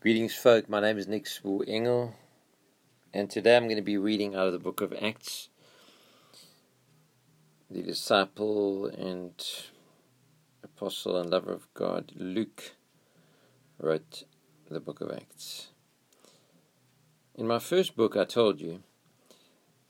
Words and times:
Greetings, 0.00 0.34
folk. 0.34 0.66
My 0.66 0.80
name 0.80 0.96
is 0.96 1.06
Nick 1.06 1.26
Spool 1.26 1.62
Engel, 1.68 2.14
and 3.12 3.28
today 3.28 3.54
I'm 3.54 3.64
going 3.64 3.76
to 3.76 3.82
be 3.82 3.98
reading 3.98 4.34
out 4.34 4.46
of 4.46 4.54
the 4.54 4.58
book 4.58 4.80
of 4.80 4.94
Acts. 4.94 5.50
The 7.70 7.82
disciple 7.82 8.86
and 8.86 9.34
apostle 10.64 11.18
and 11.18 11.28
lover 11.28 11.52
of 11.52 11.68
God, 11.74 12.12
Luke, 12.16 12.76
wrote 13.78 14.24
the 14.70 14.80
book 14.80 15.02
of 15.02 15.12
Acts. 15.12 15.68
In 17.34 17.46
my 17.46 17.58
first 17.58 17.94
book, 17.94 18.16
I 18.16 18.24
told 18.24 18.58
you, 18.58 18.82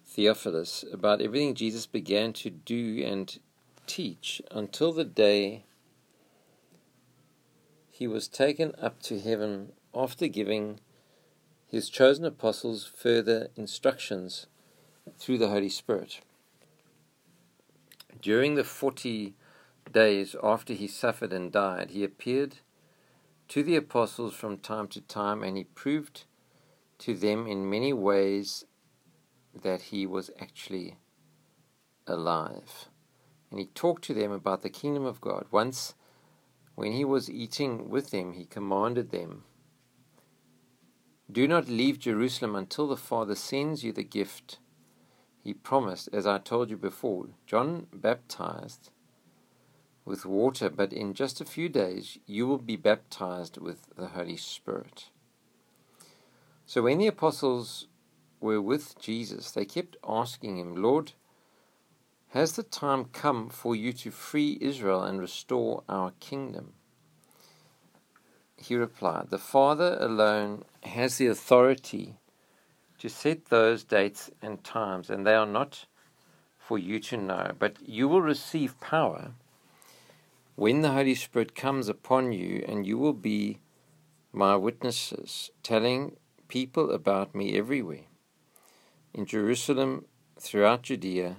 Theophilus, 0.04 0.84
about 0.92 1.22
everything 1.22 1.54
Jesus 1.54 1.86
began 1.86 2.32
to 2.32 2.50
do 2.50 3.04
and 3.06 3.38
teach 3.86 4.42
until 4.50 4.92
the 4.92 5.04
day 5.04 5.66
he 7.92 8.08
was 8.08 8.26
taken 8.26 8.74
up 8.82 9.00
to 9.04 9.20
heaven 9.20 9.70
after 9.94 10.28
giving 10.28 10.80
his 11.66 11.88
chosen 11.88 12.24
apostles 12.24 12.90
further 12.94 13.48
instructions 13.56 14.46
through 15.18 15.38
the 15.38 15.48
Holy 15.48 15.68
Spirit. 15.68 16.20
During 18.20 18.54
the 18.54 18.64
forty 18.64 19.34
days 19.90 20.36
after 20.42 20.72
he 20.72 20.86
suffered 20.86 21.32
and 21.32 21.50
died, 21.50 21.90
he 21.90 22.04
appeared 22.04 22.56
to 23.48 23.62
the 23.62 23.76
apostles 23.76 24.34
from 24.34 24.58
time 24.58 24.88
to 24.88 25.00
time 25.00 25.42
and 25.42 25.56
he 25.56 25.64
proved 25.64 26.24
to 26.98 27.14
them 27.14 27.46
in 27.46 27.68
many 27.68 27.92
ways 27.92 28.64
that 29.62 29.82
he 29.82 30.06
was 30.06 30.30
actually 30.40 30.98
alive. 32.06 32.88
And 33.50 33.58
he 33.58 33.66
talked 33.66 34.04
to 34.04 34.14
them 34.14 34.30
about 34.30 34.62
the 34.62 34.70
kingdom 34.70 35.04
of 35.04 35.20
God. 35.20 35.46
Once, 35.50 35.94
when 36.74 36.92
he 36.92 37.04
was 37.04 37.30
eating 37.30 37.88
with 37.88 38.10
them, 38.10 38.34
he 38.34 38.44
commanded 38.44 39.10
them 39.10 39.44
do 41.32 41.48
not 41.48 41.68
leave 41.68 41.98
Jerusalem 41.98 42.54
until 42.54 42.86
the 42.88 42.96
Father 42.96 43.34
sends 43.34 43.82
you 43.82 43.92
the 43.92 44.04
gift 44.04 44.58
he 45.42 45.54
promised, 45.54 46.08
as 46.12 46.26
I 46.26 46.38
told 46.38 46.70
you 46.70 46.76
before. 46.76 47.28
John 47.46 47.86
baptized 47.92 48.90
with 50.04 50.26
water, 50.26 50.68
but 50.68 50.92
in 50.92 51.14
just 51.14 51.40
a 51.40 51.46
few 51.46 51.68
days 51.68 52.18
you 52.26 52.46
will 52.46 52.58
be 52.58 52.76
baptized 52.76 53.58
with 53.58 53.86
the 53.96 54.08
Holy 54.08 54.36
Spirit. 54.36 55.08
So 56.66 56.82
when 56.82 56.98
the 56.98 57.06
apostles 57.06 57.86
were 58.40 58.60
with 58.60 58.98
Jesus, 58.98 59.50
they 59.50 59.64
kept 59.64 59.96
asking 60.06 60.58
him, 60.58 60.82
Lord, 60.82 61.12
has 62.28 62.52
the 62.52 62.62
time 62.62 63.06
come 63.06 63.48
for 63.48 63.74
you 63.74 63.92
to 63.94 64.10
free 64.10 64.58
Israel 64.60 65.02
and 65.02 65.20
restore 65.20 65.82
our 65.88 66.12
kingdom? 66.20 66.74
He 68.56 68.76
replied, 68.76 69.30
The 69.30 69.38
Father 69.38 69.96
alone 69.98 70.64
has 70.82 71.18
the 71.18 71.26
authority 71.26 72.16
to 72.98 73.08
set 73.08 73.46
those 73.46 73.84
dates 73.84 74.30
and 74.42 74.62
times, 74.62 75.10
and 75.10 75.26
they 75.26 75.34
are 75.34 75.46
not 75.46 75.86
for 76.58 76.78
you 76.78 77.00
to 77.00 77.16
know. 77.16 77.52
But 77.58 77.76
you 77.86 78.08
will 78.08 78.22
receive 78.22 78.80
power 78.80 79.32
when 80.56 80.82
the 80.82 80.92
Holy 80.92 81.14
Spirit 81.14 81.54
comes 81.54 81.88
upon 81.88 82.32
you, 82.32 82.64
and 82.68 82.86
you 82.86 82.98
will 82.98 83.14
be 83.14 83.58
my 84.32 84.56
witnesses, 84.56 85.50
telling 85.62 86.16
people 86.48 86.90
about 86.90 87.34
me 87.34 87.56
everywhere 87.56 88.04
in 89.12 89.26
Jerusalem, 89.26 90.04
throughout 90.38 90.82
Judea, 90.82 91.36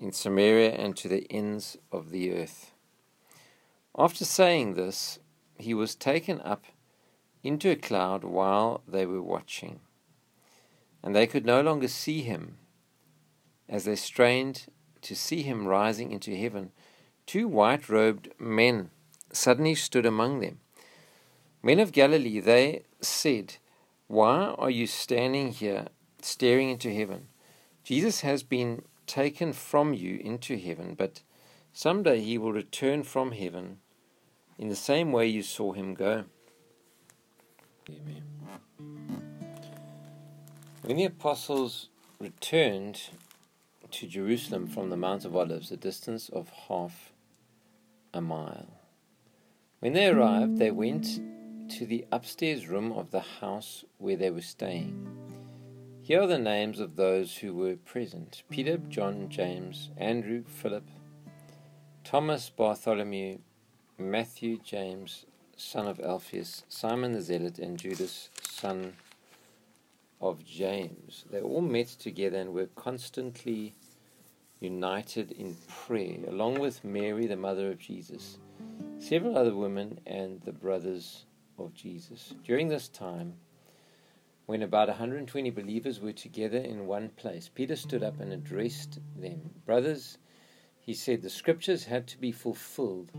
in 0.00 0.12
Samaria, 0.12 0.72
and 0.72 0.96
to 0.96 1.08
the 1.08 1.26
ends 1.30 1.76
of 1.92 2.10
the 2.10 2.32
earth. 2.32 2.72
After 3.96 4.24
saying 4.24 4.74
this, 4.74 5.18
he 5.56 5.72
was 5.72 5.94
taken 5.94 6.40
up 6.40 6.64
into 7.44 7.70
a 7.70 7.76
cloud 7.76 8.24
while 8.24 8.80
they 8.88 9.04
were 9.04 9.22
watching. 9.22 9.80
And 11.02 11.14
they 11.14 11.26
could 11.26 11.44
no 11.44 11.60
longer 11.60 11.88
see 11.88 12.22
him. 12.22 12.56
As 13.68 13.84
they 13.84 13.96
strained 13.96 14.66
to 15.02 15.14
see 15.14 15.42
him 15.42 15.66
rising 15.66 16.10
into 16.10 16.34
heaven, 16.34 16.72
two 17.26 17.46
white 17.46 17.88
robed 17.90 18.30
men 18.38 18.90
suddenly 19.30 19.74
stood 19.74 20.06
among 20.06 20.40
them. 20.40 20.60
Men 21.62 21.78
of 21.78 21.92
Galilee, 21.92 22.40
they 22.40 22.84
said, 23.00 23.56
Why 24.06 24.54
are 24.58 24.70
you 24.70 24.86
standing 24.86 25.52
here 25.52 25.88
staring 26.22 26.70
into 26.70 26.92
heaven? 26.92 27.28
Jesus 27.84 28.22
has 28.22 28.42
been 28.42 28.82
taken 29.06 29.52
from 29.52 29.92
you 29.92 30.18
into 30.18 30.56
heaven, 30.58 30.94
but 30.94 31.20
someday 31.74 32.20
he 32.20 32.38
will 32.38 32.52
return 32.52 33.02
from 33.02 33.32
heaven 33.32 33.80
in 34.58 34.68
the 34.68 34.76
same 34.76 35.12
way 35.12 35.26
you 35.26 35.42
saw 35.42 35.72
him 35.72 35.92
go. 35.92 36.24
When 40.82 40.96
the 40.96 41.04
apostles 41.04 41.88
returned 42.18 43.00
to 43.90 44.06
Jerusalem 44.06 44.66
from 44.66 44.90
the 44.90 44.96
Mount 44.96 45.24
of 45.24 45.34
Olives, 45.34 45.70
a 45.70 45.76
distance 45.76 46.28
of 46.28 46.50
half 46.68 47.12
a 48.12 48.20
mile, 48.20 48.68
when 49.80 49.92
they 49.92 50.08
arrived, 50.08 50.58
they 50.58 50.70
went 50.70 51.20
to 51.70 51.86
the 51.86 52.06
upstairs 52.12 52.68
room 52.68 52.92
of 52.92 53.10
the 53.10 53.20
house 53.40 53.84
where 53.98 54.16
they 54.16 54.30
were 54.30 54.40
staying. 54.40 55.06
Here 56.02 56.20
are 56.20 56.26
the 56.26 56.38
names 56.38 56.80
of 56.80 56.96
those 56.96 57.38
who 57.38 57.54
were 57.54 57.76
present 57.76 58.42
Peter, 58.50 58.76
John, 58.76 59.28
James, 59.30 59.90
Andrew, 59.96 60.44
Philip, 60.46 60.88
Thomas, 62.02 62.50
Bartholomew, 62.50 63.38
Matthew, 63.98 64.58
James, 64.62 65.24
son 65.56 65.86
of 65.86 66.00
Alphaeus, 66.00 66.64
Simon 66.68 67.12
the 67.12 67.22
Zealot, 67.22 67.58
and 67.58 67.78
Judas, 67.78 68.30
son 68.42 68.94
of 70.20 70.44
James. 70.44 71.24
They 71.30 71.40
all 71.40 71.60
met 71.60 71.88
together 71.88 72.38
and 72.38 72.52
were 72.52 72.68
constantly 72.74 73.74
united 74.60 75.32
in 75.32 75.56
prayer, 75.68 76.18
along 76.28 76.58
with 76.58 76.84
Mary, 76.84 77.26
the 77.26 77.36
mother 77.36 77.70
of 77.70 77.78
Jesus, 77.78 78.38
several 78.98 79.36
other 79.36 79.54
women, 79.54 80.00
and 80.06 80.40
the 80.42 80.52
brothers 80.52 81.26
of 81.58 81.74
Jesus. 81.74 82.34
During 82.44 82.68
this 82.68 82.88
time, 82.88 83.34
when 84.46 84.62
about 84.62 84.88
120 84.88 85.50
believers 85.50 86.00
were 86.00 86.12
together 86.12 86.58
in 86.58 86.86
one 86.86 87.08
place, 87.10 87.48
Peter 87.54 87.76
stood 87.76 88.02
up 88.02 88.20
and 88.20 88.32
addressed 88.32 89.00
them 89.16 89.50
Brothers, 89.64 90.18
he 90.84 90.92
said 90.92 91.22
the 91.22 91.30
scriptures 91.30 91.84
had 91.84 92.06
to 92.06 92.18
be 92.18 92.30
fulfilled 92.30 93.10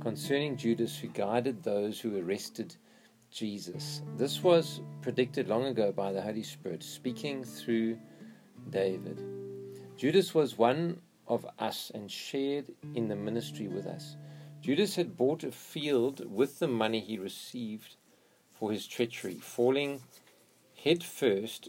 concerning 0.00 0.56
Judas 0.56 0.98
who 0.98 1.08
guided 1.08 1.62
those 1.62 2.00
who 2.00 2.18
arrested 2.18 2.74
Jesus. 3.30 4.00
This 4.16 4.42
was 4.42 4.80
predicted 5.02 5.46
long 5.46 5.66
ago 5.66 5.92
by 5.92 6.12
the 6.12 6.22
Holy 6.22 6.42
Spirit, 6.42 6.82
speaking 6.82 7.44
through 7.44 7.98
David. 8.70 9.22
Judas 9.98 10.34
was 10.34 10.56
one 10.56 11.02
of 11.28 11.46
us 11.58 11.92
and 11.94 12.10
shared 12.10 12.72
in 12.94 13.08
the 13.08 13.16
ministry 13.16 13.68
with 13.68 13.86
us. 13.86 14.16
Judas 14.62 14.96
had 14.96 15.16
bought 15.16 15.44
a 15.44 15.52
field 15.52 16.24
with 16.30 16.60
the 16.60 16.68
money 16.68 17.00
he 17.00 17.18
received 17.18 17.96
for 18.52 18.72
his 18.72 18.86
treachery, 18.86 19.34
falling 19.34 20.00
head 20.82 21.04
first 21.04 21.68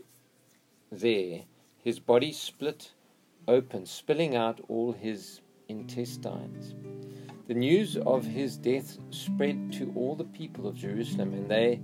there, 0.89 1.41
his 1.83 1.99
body 1.99 2.31
split 2.31 2.93
open, 3.47 3.85
spilling 3.85 4.35
out 4.35 4.59
all 4.67 4.91
his 4.93 5.41
intestines. 5.67 6.75
The 7.47 7.53
news 7.53 7.97
of 7.97 8.25
his 8.25 8.57
death 8.57 8.97
spread 9.09 9.73
to 9.73 9.91
all 9.95 10.15
the 10.15 10.23
people 10.23 10.67
of 10.67 10.75
Jerusalem, 10.75 11.33
and 11.33 11.49
they 11.49 11.81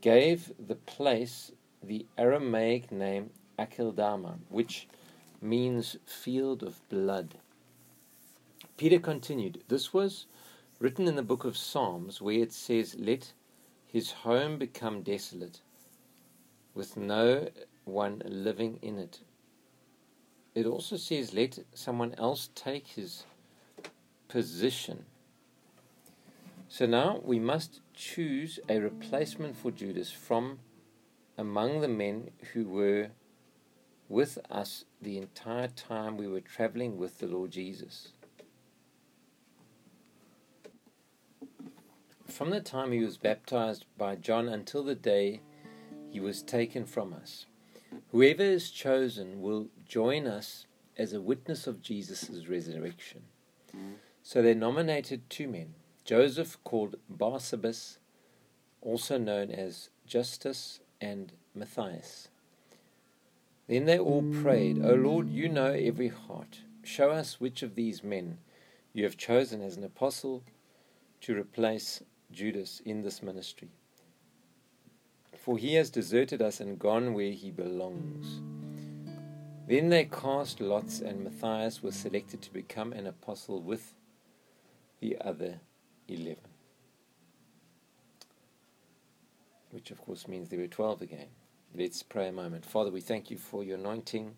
gave 0.00 0.52
the 0.58 0.74
place 0.74 1.52
the 1.82 2.06
Aramaic 2.16 2.92
name 2.92 3.30
Akeldama, 3.58 4.38
which 4.48 4.88
means 5.40 5.96
field 6.04 6.62
of 6.62 6.86
blood. 6.88 7.36
Peter 8.76 8.98
continued, 8.98 9.62
This 9.68 9.92
was 9.92 10.26
written 10.78 11.08
in 11.08 11.16
the 11.16 11.22
book 11.22 11.44
of 11.44 11.56
Psalms, 11.56 12.20
where 12.20 12.40
it 12.40 12.52
says, 12.52 12.94
Let 12.98 13.32
his 13.86 14.12
home 14.12 14.58
become 14.58 15.02
desolate, 15.02 15.60
with 16.74 16.96
no 16.96 17.48
one 17.84 18.22
living 18.26 18.78
in 18.82 18.98
it 18.98 19.20
it 20.58 20.66
also 20.66 20.96
says, 20.96 21.32
let 21.32 21.58
someone 21.72 22.14
else 22.18 22.50
take 22.54 22.88
his 22.88 23.24
position. 24.26 25.04
So 26.68 26.84
now 26.84 27.20
we 27.22 27.38
must 27.38 27.80
choose 27.94 28.58
a 28.68 28.78
replacement 28.78 29.56
for 29.56 29.70
Judas 29.70 30.10
from 30.10 30.58
among 31.36 31.80
the 31.80 31.88
men 31.88 32.30
who 32.52 32.64
were 32.64 33.10
with 34.08 34.38
us 34.50 34.84
the 35.00 35.18
entire 35.18 35.68
time 35.68 36.16
we 36.16 36.26
were 36.26 36.40
traveling 36.40 36.98
with 36.98 37.18
the 37.18 37.26
Lord 37.26 37.52
Jesus. 37.52 38.08
From 42.26 42.50
the 42.50 42.60
time 42.60 42.92
he 42.92 43.00
was 43.00 43.16
baptized 43.16 43.84
by 43.96 44.16
John 44.16 44.48
until 44.48 44.82
the 44.82 44.94
day 44.94 45.40
he 46.10 46.20
was 46.20 46.42
taken 46.42 46.84
from 46.84 47.12
us. 47.12 47.46
Whoever 48.12 48.42
is 48.42 48.70
chosen 48.70 49.40
will 49.40 49.68
join 49.88 50.26
us 50.26 50.66
as 50.96 51.12
a 51.12 51.20
witness 51.20 51.66
of 51.66 51.80
Jesus' 51.80 52.46
resurrection. 52.48 53.22
Mm. 53.76 53.94
So 54.22 54.42
they 54.42 54.54
nominated 54.54 55.28
two 55.30 55.48
men 55.48 55.74
Joseph, 56.04 56.56
called 56.64 56.96
Barsabbas, 57.14 57.98
also 58.80 59.18
known 59.18 59.50
as 59.50 59.90
Justus 60.06 60.80
and 61.02 61.32
Matthias. 61.54 62.28
Then 63.68 63.84
they 63.84 63.98
all 63.98 64.22
prayed, 64.22 64.82
O 64.82 64.94
Lord, 64.94 65.28
you 65.28 65.50
know 65.50 65.72
every 65.72 66.08
heart. 66.08 66.60
Show 66.82 67.10
us 67.10 67.38
which 67.38 67.62
of 67.62 67.74
these 67.74 68.02
men 68.02 68.38
you 68.94 69.04
have 69.04 69.18
chosen 69.18 69.60
as 69.60 69.76
an 69.76 69.84
apostle 69.84 70.42
to 71.20 71.38
replace 71.38 72.02
Judas 72.32 72.80
in 72.86 73.02
this 73.02 73.22
ministry. 73.22 73.68
For 75.36 75.58
he 75.58 75.74
has 75.74 75.90
deserted 75.90 76.40
us 76.40 76.58
and 76.60 76.78
gone 76.78 77.12
where 77.12 77.32
he 77.32 77.50
belongs. 77.50 78.40
Then 79.68 79.90
they 79.90 80.06
cast 80.06 80.62
lots, 80.62 81.00
and 81.00 81.22
Matthias 81.22 81.82
was 81.82 81.94
selected 81.94 82.40
to 82.40 82.50
become 82.50 82.94
an 82.94 83.06
apostle 83.06 83.60
with 83.60 83.92
the 85.00 85.18
other 85.20 85.60
eleven. 86.08 86.38
Which, 89.70 89.90
of 89.90 90.00
course, 90.00 90.26
means 90.26 90.48
there 90.48 90.58
were 90.58 90.68
twelve 90.68 91.02
again. 91.02 91.26
Let's 91.76 92.02
pray 92.02 92.28
a 92.28 92.32
moment. 92.32 92.64
Father, 92.64 92.90
we 92.90 93.02
thank 93.02 93.30
you 93.30 93.36
for 93.36 93.62
your 93.62 93.76
anointing. 93.76 94.36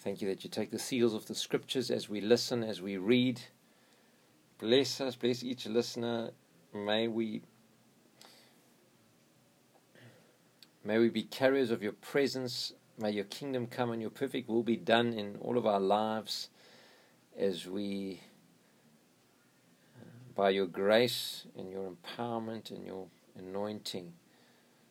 Thank 0.00 0.20
you 0.20 0.28
that 0.28 0.44
you 0.44 0.50
take 0.50 0.70
the 0.70 0.78
seals 0.78 1.14
of 1.14 1.24
the 1.24 1.34
scriptures 1.34 1.90
as 1.90 2.10
we 2.10 2.20
listen, 2.20 2.62
as 2.62 2.82
we 2.82 2.98
read. 2.98 3.40
Bless 4.58 5.00
us, 5.00 5.16
bless 5.16 5.42
each 5.42 5.64
listener. 5.64 6.32
May 6.74 7.08
we 7.08 7.40
may 10.84 10.98
we 10.98 11.08
be 11.08 11.22
carriers 11.22 11.70
of 11.70 11.82
your 11.82 11.92
presence. 11.92 12.74
May 13.00 13.12
your 13.12 13.24
kingdom 13.24 13.66
come 13.66 13.92
and 13.92 14.02
your 14.02 14.10
perfect 14.10 14.46
will 14.46 14.62
be 14.62 14.76
done 14.76 15.14
in 15.14 15.38
all 15.40 15.56
of 15.56 15.66
our 15.66 15.80
lives 15.80 16.50
as 17.34 17.66
we 17.66 18.20
uh, 19.98 20.04
by 20.34 20.50
your 20.50 20.66
grace 20.66 21.46
and 21.56 21.70
your 21.70 21.90
empowerment 21.90 22.70
and 22.70 22.86
your 22.86 23.06
anointing 23.38 24.12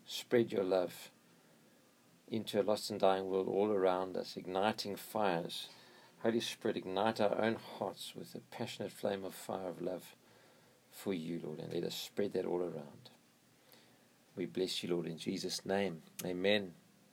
spread 0.08 0.52
your 0.52 0.64
love 0.64 1.12
into 2.28 2.60
a 2.60 2.64
lost 2.64 2.90
and 2.90 3.00
dying 3.00 3.28
world 3.30 3.48
all 3.48 3.72
around 3.72 4.18
us, 4.18 4.36
igniting 4.36 4.96
fires. 4.96 5.68
Holy 6.24 6.40
Spirit, 6.40 6.78
ignite 6.78 7.22
our 7.22 7.40
own 7.40 7.58
hearts 7.78 8.14
with 8.16 8.34
a 8.34 8.40
passionate 8.40 8.92
flame 8.92 9.24
of 9.24 9.36
fire 9.36 9.68
of 9.68 9.84
love 9.84 10.16
for 10.92 11.14
you, 11.14 11.40
Lord, 11.44 11.60
and 11.60 11.72
let 11.72 11.84
us 11.84 11.94
spread 11.96 12.34
that 12.34 12.48
all 12.48 12.62
around. 12.62 13.12
We 14.36 14.48
bless 14.48 14.82
you, 14.82 14.90
Lord, 14.90 15.06
in 15.06 15.20
Jesus' 15.20 15.64
name. 15.64 16.02
Amen. 16.26 16.74